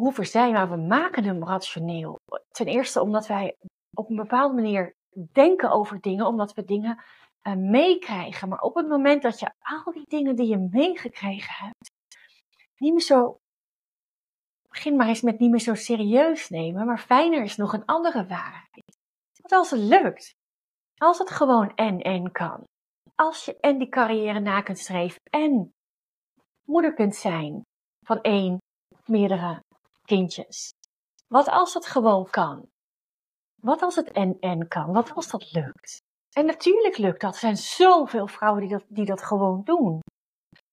hoeven 0.00 0.26
zijn. 0.26 0.52
Maar 0.52 0.70
we 0.70 0.76
maken 0.76 1.24
hem 1.24 1.44
rationeel. 1.44 2.16
Ten 2.48 2.66
eerste 2.66 3.00
omdat 3.00 3.26
wij 3.26 3.56
op 3.96 4.10
een 4.10 4.16
bepaalde 4.16 4.54
manier 4.54 4.94
denken 5.32 5.70
over 5.70 6.00
dingen, 6.00 6.26
omdat 6.26 6.54
we 6.54 6.64
dingen 6.64 7.02
uh, 7.42 7.54
meekrijgen. 7.54 8.48
Maar 8.48 8.60
op 8.60 8.74
het 8.74 8.88
moment 8.88 9.22
dat 9.22 9.40
je 9.40 9.52
al 9.58 9.92
die 9.92 10.06
dingen 10.08 10.36
die 10.36 10.48
je 10.48 10.68
meegekregen 10.70 11.54
hebt, 11.54 11.90
niet 12.76 12.92
meer 12.92 13.02
zo. 13.02 13.36
Begin 14.68 14.96
maar 14.96 15.08
eens 15.08 15.22
met 15.22 15.38
niet 15.38 15.50
meer 15.50 15.60
zo 15.60 15.74
serieus 15.74 16.48
nemen, 16.48 16.86
maar 16.86 16.98
fijner 16.98 17.42
is 17.42 17.56
nog 17.56 17.72
een 17.72 17.84
andere 17.84 18.26
waarheid. 18.26 18.96
Wat 19.42 19.52
als 19.52 19.70
het 19.70 19.80
lukt? 19.80 20.34
Als 20.96 21.18
het 21.18 21.30
gewoon 21.30 21.74
en 21.74 22.00
en 22.00 22.32
kan. 22.32 22.64
Als 23.14 23.44
je 23.44 23.56
en 23.60 23.78
die 23.78 23.88
carrière 23.88 24.40
na 24.40 24.60
kunt 24.60 24.78
streven 24.78 25.20
en 25.30 25.72
moeder 26.64 26.94
kunt 26.94 27.16
zijn 27.16 27.62
van 28.06 28.20
één, 28.20 28.58
meerdere 29.04 29.60
kindjes. 30.08 30.72
Wat 31.28 31.48
als 31.48 31.74
het 31.74 31.86
gewoon 31.86 32.30
kan? 32.30 32.68
Wat 33.62 33.82
als 33.82 33.96
het 33.96 34.12
en 34.12 34.36
en 34.40 34.68
kan? 34.68 34.92
Wat 34.92 35.14
als 35.14 35.30
dat 35.30 35.52
lukt? 35.52 36.02
En 36.36 36.46
natuurlijk 36.46 36.96
lukt 36.96 37.20
dat. 37.20 37.32
Er 37.32 37.40
zijn 37.40 37.56
zoveel 37.56 38.26
vrouwen 38.26 38.60
die 38.60 38.70
dat, 38.70 38.84
die 38.88 39.04
dat 39.04 39.22
gewoon 39.22 39.62
doen 39.64 40.00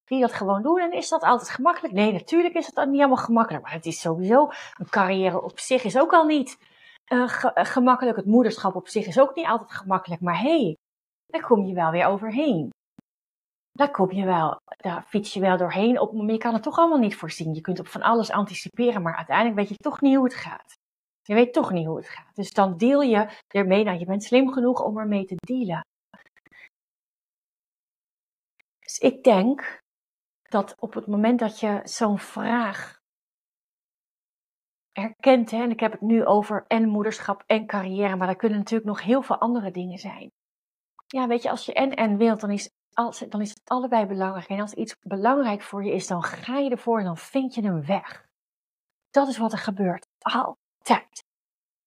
die 0.06 0.22
dat 0.22 0.34
gewoon 0.34 0.62
doen. 0.62 0.80
En 0.80 0.92
is 0.92 1.10
dat 1.10 1.22
altijd 1.22 1.50
gemakkelijk? 1.50 1.94
Nee, 1.94 2.12
natuurlijk 2.12 2.56
is 2.56 2.66
het 2.66 2.90
niet 2.90 3.00
allemaal 3.00 3.24
gemakkelijk. 3.24 3.64
Maar 3.64 3.74
het 3.74 3.86
is 3.86 4.00
sowieso, 4.00 4.50
een 4.78 4.90
carrière 4.90 5.42
op 5.42 5.60
zich 5.60 5.84
is 5.84 5.98
ook 5.98 6.14
al 6.14 6.26
niet 6.26 6.58
uh, 7.14 7.24
gemakkelijk. 7.54 8.18
Het 8.18 8.26
moederschap 8.26 8.76
op 8.76 8.88
zich 8.88 9.08
is 9.08 9.20
ook 9.20 9.36
niet 9.36 9.46
altijd 9.46 9.72
gemakkelijk. 9.72 10.22
Maar 10.22 10.40
hé, 10.40 10.62
hey, 10.62 10.78
daar 11.26 11.42
kom 11.42 11.66
je 11.66 11.74
wel 11.74 11.92
weer 11.92 12.06
overheen. 12.06 12.70
Daar 13.76 13.92
kom 13.92 14.12
je 14.12 14.26
wel, 14.26 14.62
daar 14.78 15.04
fiets 15.04 15.34
je 15.34 15.40
wel 15.40 15.58
doorheen. 15.58 16.00
Op, 16.00 16.14
maar 16.14 16.32
je 16.32 16.38
kan 16.38 16.54
het 16.54 16.64
toch 16.64 16.78
allemaal 16.78 16.98
niet 16.98 17.16
voorzien. 17.16 17.54
Je 17.54 17.62
kunt 17.62 17.80
op 17.80 17.88
van 17.88 18.02
alles 18.02 18.32
anticiperen, 18.32 19.02
maar 19.02 19.16
uiteindelijk 19.16 19.56
weet 19.56 19.70
je 19.70 19.76
toch 19.76 20.02
niet 20.02 20.16
hoe 20.16 20.24
het 20.24 20.34
gaat. 20.34 20.78
Je 21.22 21.34
weet 21.34 21.54
toch 21.54 21.72
niet 21.72 21.86
hoe 21.86 21.98
het 21.98 22.10
gaat. 22.10 22.36
Dus 22.36 22.52
dan 22.52 22.78
deel 22.78 23.02
je 23.02 23.30
ermee. 23.48 23.84
Nou, 23.84 24.00
je 24.00 24.06
bent 24.06 24.24
slim 24.24 24.52
genoeg 24.52 24.84
om 24.84 24.98
ermee 24.98 25.26
te 25.26 25.36
dealen. 25.36 25.86
Dus 28.80 28.98
ik 28.98 29.24
denk 29.24 29.82
dat 30.42 30.76
op 30.80 30.94
het 30.94 31.08
moment 31.08 31.40
dat 31.40 31.60
je 31.60 31.82
zo'n 31.84 32.20
vraag 32.20 33.00
herkent, 34.92 35.52
hè, 35.52 35.62
en 35.64 35.72
ik 35.72 35.80
heb 35.80 35.92
het 35.92 36.02
nu 36.02 36.26
over 36.26 36.66
en 36.68 36.88
moederschap 36.88 37.44
en 37.46 37.66
carrière, 37.66 38.16
maar 38.16 38.30
er 38.30 38.36
kunnen 38.36 38.58
natuurlijk 38.58 38.90
nog 38.90 39.02
heel 39.02 39.22
veel 39.22 39.38
andere 39.38 39.72
dingen 39.72 39.98
zijn. 39.98 40.32
Ja, 41.08 41.28
weet 41.28 41.42
je, 41.42 41.50
als 41.50 41.66
je 41.66 41.74
en 41.74 41.96
en 41.96 42.18
wilt, 42.18 42.40
dan 42.40 42.52
is, 42.52 42.70
als, 42.96 43.20
dan 43.20 43.42
is 43.42 43.50
het 43.50 43.62
allebei 43.70 44.06
belangrijk. 44.06 44.48
En 44.48 44.60
als 44.60 44.74
iets 44.74 44.96
belangrijk 45.02 45.62
voor 45.62 45.84
je 45.84 45.92
is, 45.92 46.08
dan 46.08 46.24
ga 46.24 46.58
je 46.58 46.70
ervoor 46.70 47.00
en 47.00 47.06
dan 47.06 47.18
vind 47.18 47.54
je 47.54 47.62
hem 47.62 47.86
weg. 47.86 48.26
Dat 49.10 49.28
is 49.28 49.38
wat 49.38 49.52
er 49.52 49.58
gebeurt. 49.58 50.08
Altijd. 50.20 51.24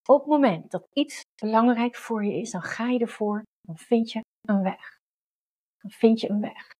Op 0.04 0.18
het 0.18 0.26
moment 0.26 0.70
dat 0.70 0.88
iets 0.92 1.24
belangrijk 1.40 1.96
voor 1.96 2.24
je 2.24 2.40
is, 2.40 2.50
dan 2.50 2.62
ga 2.62 2.86
je 2.86 2.98
ervoor, 2.98 3.42
dan 3.60 3.76
vind 3.76 4.10
je 4.10 4.24
een 4.42 4.62
weg. 4.62 4.98
Dan 5.80 5.90
vind 5.90 6.20
je 6.20 6.30
een 6.30 6.40
weg. 6.40 6.76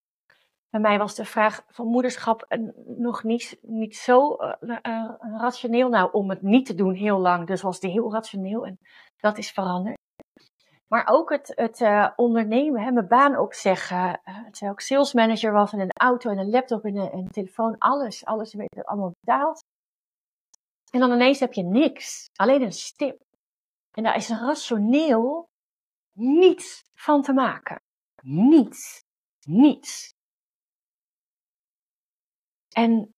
Bij 0.70 0.80
mij 0.80 0.98
was 0.98 1.14
de 1.14 1.24
vraag 1.24 1.64
van 1.68 1.86
moederschap 1.86 2.56
nog 2.84 3.22
niet, 3.22 3.58
niet 3.62 3.96
zo 3.96 4.36
uh, 4.40 4.54
uh, 4.60 5.14
rationeel. 5.20 5.88
Nou, 5.88 6.12
om 6.12 6.30
het 6.30 6.42
niet 6.42 6.66
te 6.66 6.74
doen 6.74 6.94
heel 6.94 7.18
lang, 7.18 7.46
dus 7.46 7.62
was 7.62 7.80
die 7.80 7.90
heel 7.90 8.12
rationeel 8.12 8.66
en 8.66 8.78
dat 9.16 9.38
is 9.38 9.50
veranderd. 9.50 9.97
Maar 10.88 11.06
ook 11.06 11.30
het, 11.30 11.52
het 11.54 11.80
uh, 11.80 12.10
ondernemen, 12.16 12.82
hè, 12.82 12.90
mijn 12.90 13.08
baan 13.08 13.36
opzeggen, 13.36 14.20
terwijl 14.50 14.72
ik 14.72 14.80
salesmanager 14.80 15.52
was 15.52 15.72
en 15.72 15.80
een 15.80 15.90
auto 15.90 16.30
en 16.30 16.38
een 16.38 16.50
laptop 16.50 16.84
en 16.84 16.96
een, 16.96 17.28
telefoon, 17.30 17.78
alles, 17.78 18.24
alles 18.24 18.56
allemaal 18.84 19.14
betaald. 19.20 19.64
En 20.90 21.00
dan 21.00 21.12
ineens 21.12 21.40
heb 21.40 21.52
je 21.52 21.62
niks, 21.62 22.30
alleen 22.34 22.62
een 22.62 22.72
stip. 22.72 23.22
En 23.90 24.02
daar 24.02 24.16
is 24.16 24.28
rationeel 24.28 25.48
niets 26.12 26.82
van 26.94 27.22
te 27.22 27.32
maken. 27.32 27.82
Niets. 28.22 29.04
Niets. 29.46 30.14
En 32.68 33.14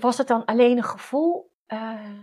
was 0.00 0.18
het 0.18 0.28
dan 0.28 0.44
alleen 0.44 0.76
een 0.76 0.84
gevoel? 0.84 1.50
Uh, 1.66 2.20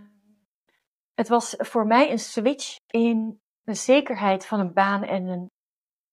het 1.14 1.28
was 1.28 1.54
voor 1.58 1.86
mij 1.86 2.10
een 2.10 2.18
switch 2.18 2.76
in 2.86 3.40
de 3.62 3.74
zekerheid 3.74 4.46
van 4.46 4.60
een 4.60 4.72
baan 4.72 5.02
en 5.02 5.26
een 5.26 5.50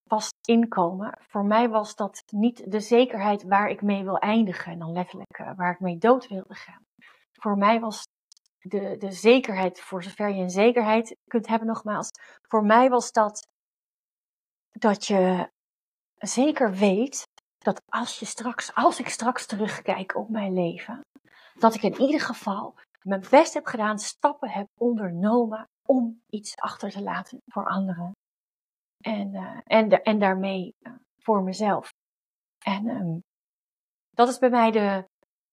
vast 0.08 0.36
inkomen. 0.48 1.18
Voor 1.22 1.46
mij 1.46 1.70
was 1.70 1.96
dat 1.96 2.24
niet 2.32 2.72
de 2.72 2.80
zekerheid 2.80 3.44
waar 3.44 3.70
ik 3.70 3.82
mee 3.82 4.04
wil 4.04 4.18
eindigen, 4.18 4.72
en 4.72 4.80
dan 4.80 4.92
letterlijk 4.92 5.40
uh, 5.40 5.52
waar 5.56 5.72
ik 5.72 5.80
mee 5.80 5.98
dood 5.98 6.28
wilde 6.28 6.56
gaan. 6.56 6.86
Voor 7.32 7.58
mij 7.58 7.80
was 7.80 8.08
de, 8.60 8.98
de 8.98 9.12
zekerheid, 9.12 9.80
voor 9.82 10.04
zover 10.04 10.30
je 10.30 10.42
een 10.42 10.50
zekerheid 10.50 11.16
kunt 11.28 11.48
hebben 11.48 11.68
nogmaals, 11.68 12.10
voor 12.42 12.64
mij 12.64 12.90
was 12.90 13.12
dat 13.12 13.48
dat 14.70 15.06
je 15.06 15.50
zeker 16.18 16.72
weet 16.72 17.28
dat 17.58 17.82
als 17.86 18.20
je 18.20 18.26
straks, 18.26 18.74
als 18.74 19.00
ik 19.00 19.10
straks 19.10 19.46
terugkijk 19.46 20.16
op 20.16 20.30
mijn 20.30 20.54
leven, 20.54 21.06
dat 21.54 21.76
ik 21.76 21.84
in 21.84 22.02
ieder 22.02 22.22
geval 22.22 22.76
mijn 23.02 23.26
best 23.30 23.54
heb 23.54 23.66
gedaan, 23.66 24.00
stappen 24.00 24.50
heb 24.50 24.68
ondernomen 24.78 25.68
om 25.88 26.22
iets 26.30 26.56
achter 26.56 26.90
te 26.90 27.02
laten 27.02 27.42
voor 27.46 27.68
anderen. 27.68 28.12
En, 29.04 29.34
uh, 29.34 29.60
en, 29.64 29.90
en 29.90 30.20
daarmee 30.20 30.76
uh, 30.80 30.94
voor 31.18 31.44
mezelf. 31.44 31.90
En 32.66 32.88
um, 32.88 33.22
dat 34.10 34.28
is 34.28 34.40
bij 34.40 34.50
mij 34.50 34.72
de 34.72 35.08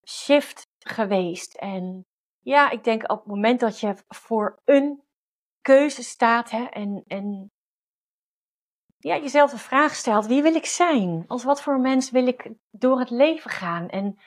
shift 0.09 0.67
geweest. 0.79 1.55
En 1.55 2.05
ja, 2.41 2.71
ik 2.71 2.85
denk 2.85 3.11
op 3.11 3.19
het 3.19 3.27
moment 3.27 3.61
dat 3.61 3.81
je 3.81 3.97
voor 4.09 4.61
een 4.65 5.03
keuze 5.61 6.03
staat 6.03 6.51
hè, 6.51 6.65
en, 6.65 7.03
en 7.07 7.51
ja, 8.99 9.17
jezelf 9.17 9.51
de 9.51 9.59
vraag 9.59 9.95
stelt: 9.95 10.27
wie 10.27 10.43
wil 10.43 10.55
ik 10.55 10.67
zijn? 10.67 11.25
Als 11.27 11.45
wat 11.45 11.63
voor 11.63 11.81
mens 11.81 12.11
wil 12.11 12.27
ik 12.27 12.51
door 12.71 12.99
het 12.99 13.11
leven 13.11 13.51
gaan? 13.51 13.89
En, 13.89 14.19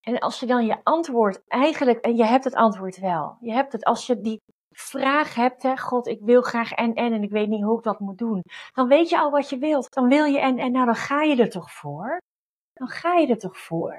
en 0.00 0.18
als 0.18 0.40
je 0.40 0.46
dan 0.46 0.66
je 0.66 0.84
antwoord 0.84 1.42
eigenlijk, 1.46 2.00
en 2.00 2.16
je 2.16 2.24
hebt 2.24 2.44
het 2.44 2.54
antwoord 2.54 2.98
wel. 2.98 3.36
Je 3.40 3.52
hebt 3.52 3.72
het, 3.72 3.84
als 3.84 4.06
je 4.06 4.20
die 4.20 4.42
vraag 4.80 5.34
hebt, 5.34 5.62
hè, 5.62 5.76
God, 5.76 6.06
ik 6.06 6.20
wil 6.20 6.42
graag 6.42 6.72
en 6.72 6.94
en 6.94 7.12
en 7.12 7.22
ik 7.22 7.30
weet 7.30 7.48
niet 7.48 7.62
hoe 7.62 7.78
ik 7.78 7.84
dat 7.84 8.00
moet 8.00 8.18
doen. 8.18 8.42
Dan 8.72 8.88
weet 8.88 9.08
je 9.08 9.18
al 9.18 9.30
wat 9.30 9.50
je 9.50 9.58
wilt. 9.58 9.92
Dan 9.94 10.08
wil 10.08 10.24
je 10.24 10.40
en 10.40 10.58
en, 10.58 10.72
nou 10.72 10.86
dan 10.86 10.94
ga 10.94 11.22
je 11.22 11.36
er 11.36 11.50
toch 11.50 11.72
voor. 11.72 12.20
Dan 12.72 12.88
ga 12.88 13.14
je 13.14 13.26
er 13.26 13.38
toch 13.38 13.58
voor. 13.58 13.96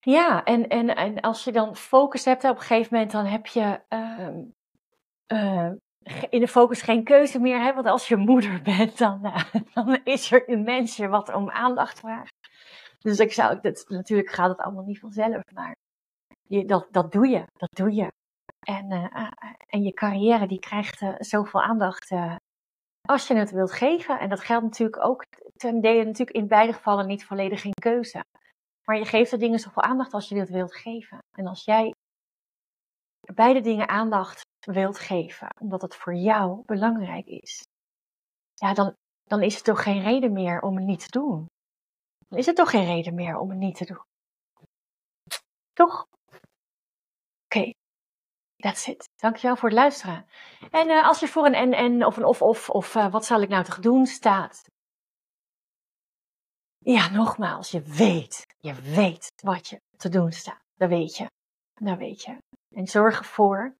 Ja, 0.00 0.44
en, 0.44 0.68
en, 0.68 0.96
en 0.96 1.20
als 1.20 1.44
je 1.44 1.52
dan 1.52 1.76
focus 1.76 2.24
hebt, 2.24 2.44
op 2.44 2.56
een 2.56 2.60
gegeven 2.60 2.94
moment 2.94 3.12
dan 3.12 3.26
heb 3.26 3.46
je 3.46 3.80
ehm, 3.88 4.44
eh, 5.26 5.70
in 6.30 6.40
de 6.40 6.48
focus 6.48 6.82
geen 6.82 7.04
keuze 7.04 7.40
meer. 7.40 7.60
Hè? 7.62 7.74
Want 7.74 7.86
als 7.86 8.08
je 8.08 8.16
moeder 8.16 8.62
bent, 8.76 8.98
dan, 8.98 9.26
uh, 9.26 9.44
dan 9.74 10.00
is 10.04 10.32
er 10.32 10.48
een 10.48 10.62
mensje 10.62 11.08
wat 11.08 11.34
om 11.34 11.50
aandacht 11.50 11.98
vraagt. 12.00 12.34
Dus 12.98 13.18
ik 13.18 13.32
zou, 13.32 13.60
dat, 13.60 13.84
natuurlijk 13.88 14.30
gaat 14.30 14.48
het 14.48 14.60
allemaal 14.60 14.84
niet 14.84 14.98
vanzelf, 14.98 15.42
maar 15.52 15.76
je, 16.42 16.64
dat, 16.64 16.88
dat 16.90 17.12
doe 17.12 17.28
je, 17.28 17.44
dat 17.52 17.70
doe 17.72 17.94
je. 17.94 18.12
En, 18.68 18.90
uh, 18.90 19.30
en 19.66 19.82
je 19.82 19.92
carrière 19.92 20.46
die 20.46 20.58
krijgt 20.58 21.04
zoveel 21.18 21.62
aandacht 21.62 22.12
als 23.00 23.26
je 23.26 23.34
het 23.34 23.50
wilt 23.50 23.72
geven. 23.72 24.18
En 24.18 24.28
dat 24.28 24.40
geldt 24.40 24.64
natuurlijk 24.64 25.04
ook 25.04 25.24
ten 25.56 25.80
dele 25.80 26.04
natuurlijk 26.04 26.36
in 26.36 26.48
beide 26.48 26.72
gevallen 26.72 27.06
niet 27.06 27.24
volledig 27.24 27.60
geen 27.60 27.74
keuze. 27.80 28.24
Maar 28.84 28.96
je 28.96 29.04
geeft 29.04 29.30
de 29.30 29.36
dingen 29.36 29.58
zoveel 29.58 29.82
aandacht 29.82 30.12
als 30.12 30.28
je 30.28 30.34
dit 30.34 30.48
wilt 30.48 30.76
geven. 30.76 31.18
En 31.30 31.46
als 31.46 31.64
jij 31.64 31.94
beide 33.34 33.60
dingen 33.60 33.88
aandacht 33.88 34.46
wilt 34.60 34.98
geven, 34.98 35.48
omdat 35.60 35.82
het 35.82 35.94
voor 35.94 36.14
jou 36.14 36.62
belangrijk 36.64 37.26
is, 37.26 37.66
ja, 38.54 38.74
dan, 38.74 38.94
dan 39.24 39.42
is 39.42 39.54
het 39.54 39.64
toch 39.64 39.82
geen 39.82 40.02
reden 40.02 40.32
meer 40.32 40.60
om 40.60 40.76
het 40.76 40.84
niet 40.84 41.00
te 41.00 41.18
doen. 41.18 41.46
Dan 42.28 42.38
is 42.38 42.46
het 42.46 42.56
toch 42.56 42.70
geen 42.70 42.86
reden 42.86 43.14
meer 43.14 43.38
om 43.38 43.48
het 43.50 43.58
niet 43.58 43.76
te 43.76 43.84
doen. 43.84 44.04
Toch? 45.72 46.06
Oké. 47.44 47.72
That's 48.58 48.86
it. 48.86 49.08
Dankjewel 49.16 49.56
voor 49.56 49.68
het 49.68 49.78
luisteren. 49.78 50.26
En 50.70 50.88
uh, 50.88 51.06
als 51.06 51.20
je 51.20 51.28
voor 51.28 51.46
een 51.46 51.54
en-en 51.54 52.04
of 52.04 52.16
een 52.16 52.24
of-of 52.24 52.70
of 52.70 52.94
uh, 52.94 53.10
wat 53.12 53.24
zal 53.24 53.40
ik 53.40 53.48
nou 53.48 53.64
te 53.64 53.80
doen 53.80 54.06
staat, 54.06 54.62
ja, 56.78 57.08
nogmaals, 57.08 57.70
je 57.70 57.82
weet, 57.82 58.46
je 58.58 58.74
weet 58.74 59.32
wat 59.42 59.68
je 59.68 59.80
te 59.96 60.08
doen 60.08 60.32
staat. 60.32 60.60
Dat 60.74 60.88
weet 60.88 61.16
je. 61.16 61.26
Dat 61.74 61.98
weet 61.98 62.22
je. 62.22 62.38
En 62.74 62.86
zorg 62.86 63.18
ervoor 63.18 63.76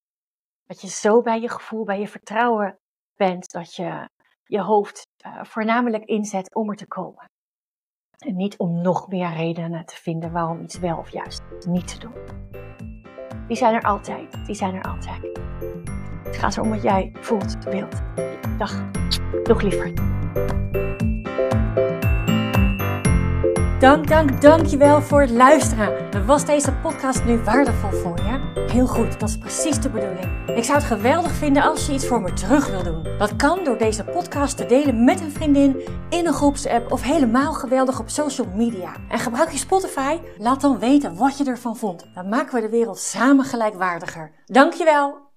dat 0.67 0.81
je 0.81 0.89
zo 0.89 1.23
bij 1.23 1.41
je 1.41 1.49
gevoel, 1.49 1.85
bij 1.85 2.01
je 2.01 2.09
vertrouwen 2.09 2.79
bent, 3.17 3.51
dat 3.51 3.75
je 3.75 4.09
je 4.45 4.61
hoofd 4.61 5.07
uh, 5.27 5.45
voornamelijk 5.45 6.05
inzet 6.05 6.55
om 6.55 6.71
er 6.71 6.77
te 6.77 6.87
komen. 6.87 7.25
En 8.19 8.37
niet 8.37 8.59
om 8.59 8.83
nog 8.83 9.09
meer 9.09 9.33
redenen 9.33 9.87
te 9.87 9.97
vinden 9.97 10.33
waarom 10.33 10.63
iets 10.63 10.79
wel 10.79 10.99
of 10.99 11.11
juist 11.11 11.43
niet 11.67 11.89
te 11.89 11.99
doen. 11.99 12.58
Die 13.49 13.57
zijn 13.57 13.75
er 13.75 13.83
altijd. 13.83 14.47
Die 14.47 14.55
zijn 14.55 14.75
er 14.75 14.83
altijd. 14.83 15.39
Het 16.25 16.37
gaat 16.37 16.57
erom 16.57 16.71
wat 16.71 16.83
jij 16.83 17.13
voelt, 17.21 17.57
wilt. 17.65 18.03
Dag. 18.59 18.83
Nog 19.45 19.63
liever. 19.63 19.93
Dank, 23.79 24.09
dank, 24.09 24.41
dankjewel 24.41 25.03
voor 25.03 25.21
het 25.21 25.31
luisteren. 25.31 26.27
Was 26.27 26.45
deze 26.45 26.73
podcast 26.73 27.25
nu 27.25 27.39
waardevol 27.39 27.91
voor 27.91 28.17
je? 28.17 28.38
Heel 28.69 28.87
goed, 28.87 29.21
dat 29.21 29.29
is 29.29 29.39
precies 29.39 29.81
de 29.81 29.91
bedoeling. 29.91 30.57
Ik 30.57 30.65
zou 30.65 30.79
het 30.79 30.87
geweldig 30.87 31.33
vinden 31.33 31.63
als 31.63 31.87
je 31.87 31.93
iets 31.93 32.07
voor 32.07 32.21
me 32.21 32.33
terug 32.33 32.71
wil 32.71 32.83
doen. 32.83 33.19
Dat 33.19 33.37
kan 33.37 33.65
door 33.65 33.79
deze 33.79 34.05
podcast 34.05 34.57
te 34.57 34.67
delen 34.67 35.05
met 35.05 35.21
een 35.21 35.31
vriendin, 35.31 35.81
in 36.11 36.27
een 36.27 36.33
groepsapp 36.33 36.93
of 36.93 37.03
helemaal 37.03 37.53
geweldig 37.53 38.01
op 38.01 38.09
social 38.09 38.47
media. 38.55 38.93
En 39.09 39.19
gebruik 39.19 39.51
je 39.51 39.59
Spotify? 39.59 40.19
Laat 40.39 40.61
dan 40.61 40.79
weten 40.79 41.17
wat 41.17 41.39
je 41.39 41.45
ervan 41.45 41.77
vond. 41.77 42.07
Dan 42.15 42.29
maken 42.29 42.55
we 42.55 42.61
de 42.61 42.69
wereld 42.69 42.99
samen 42.99 43.45
gelijkwaardiger. 43.45 44.33
Dankjewel! 44.47 45.28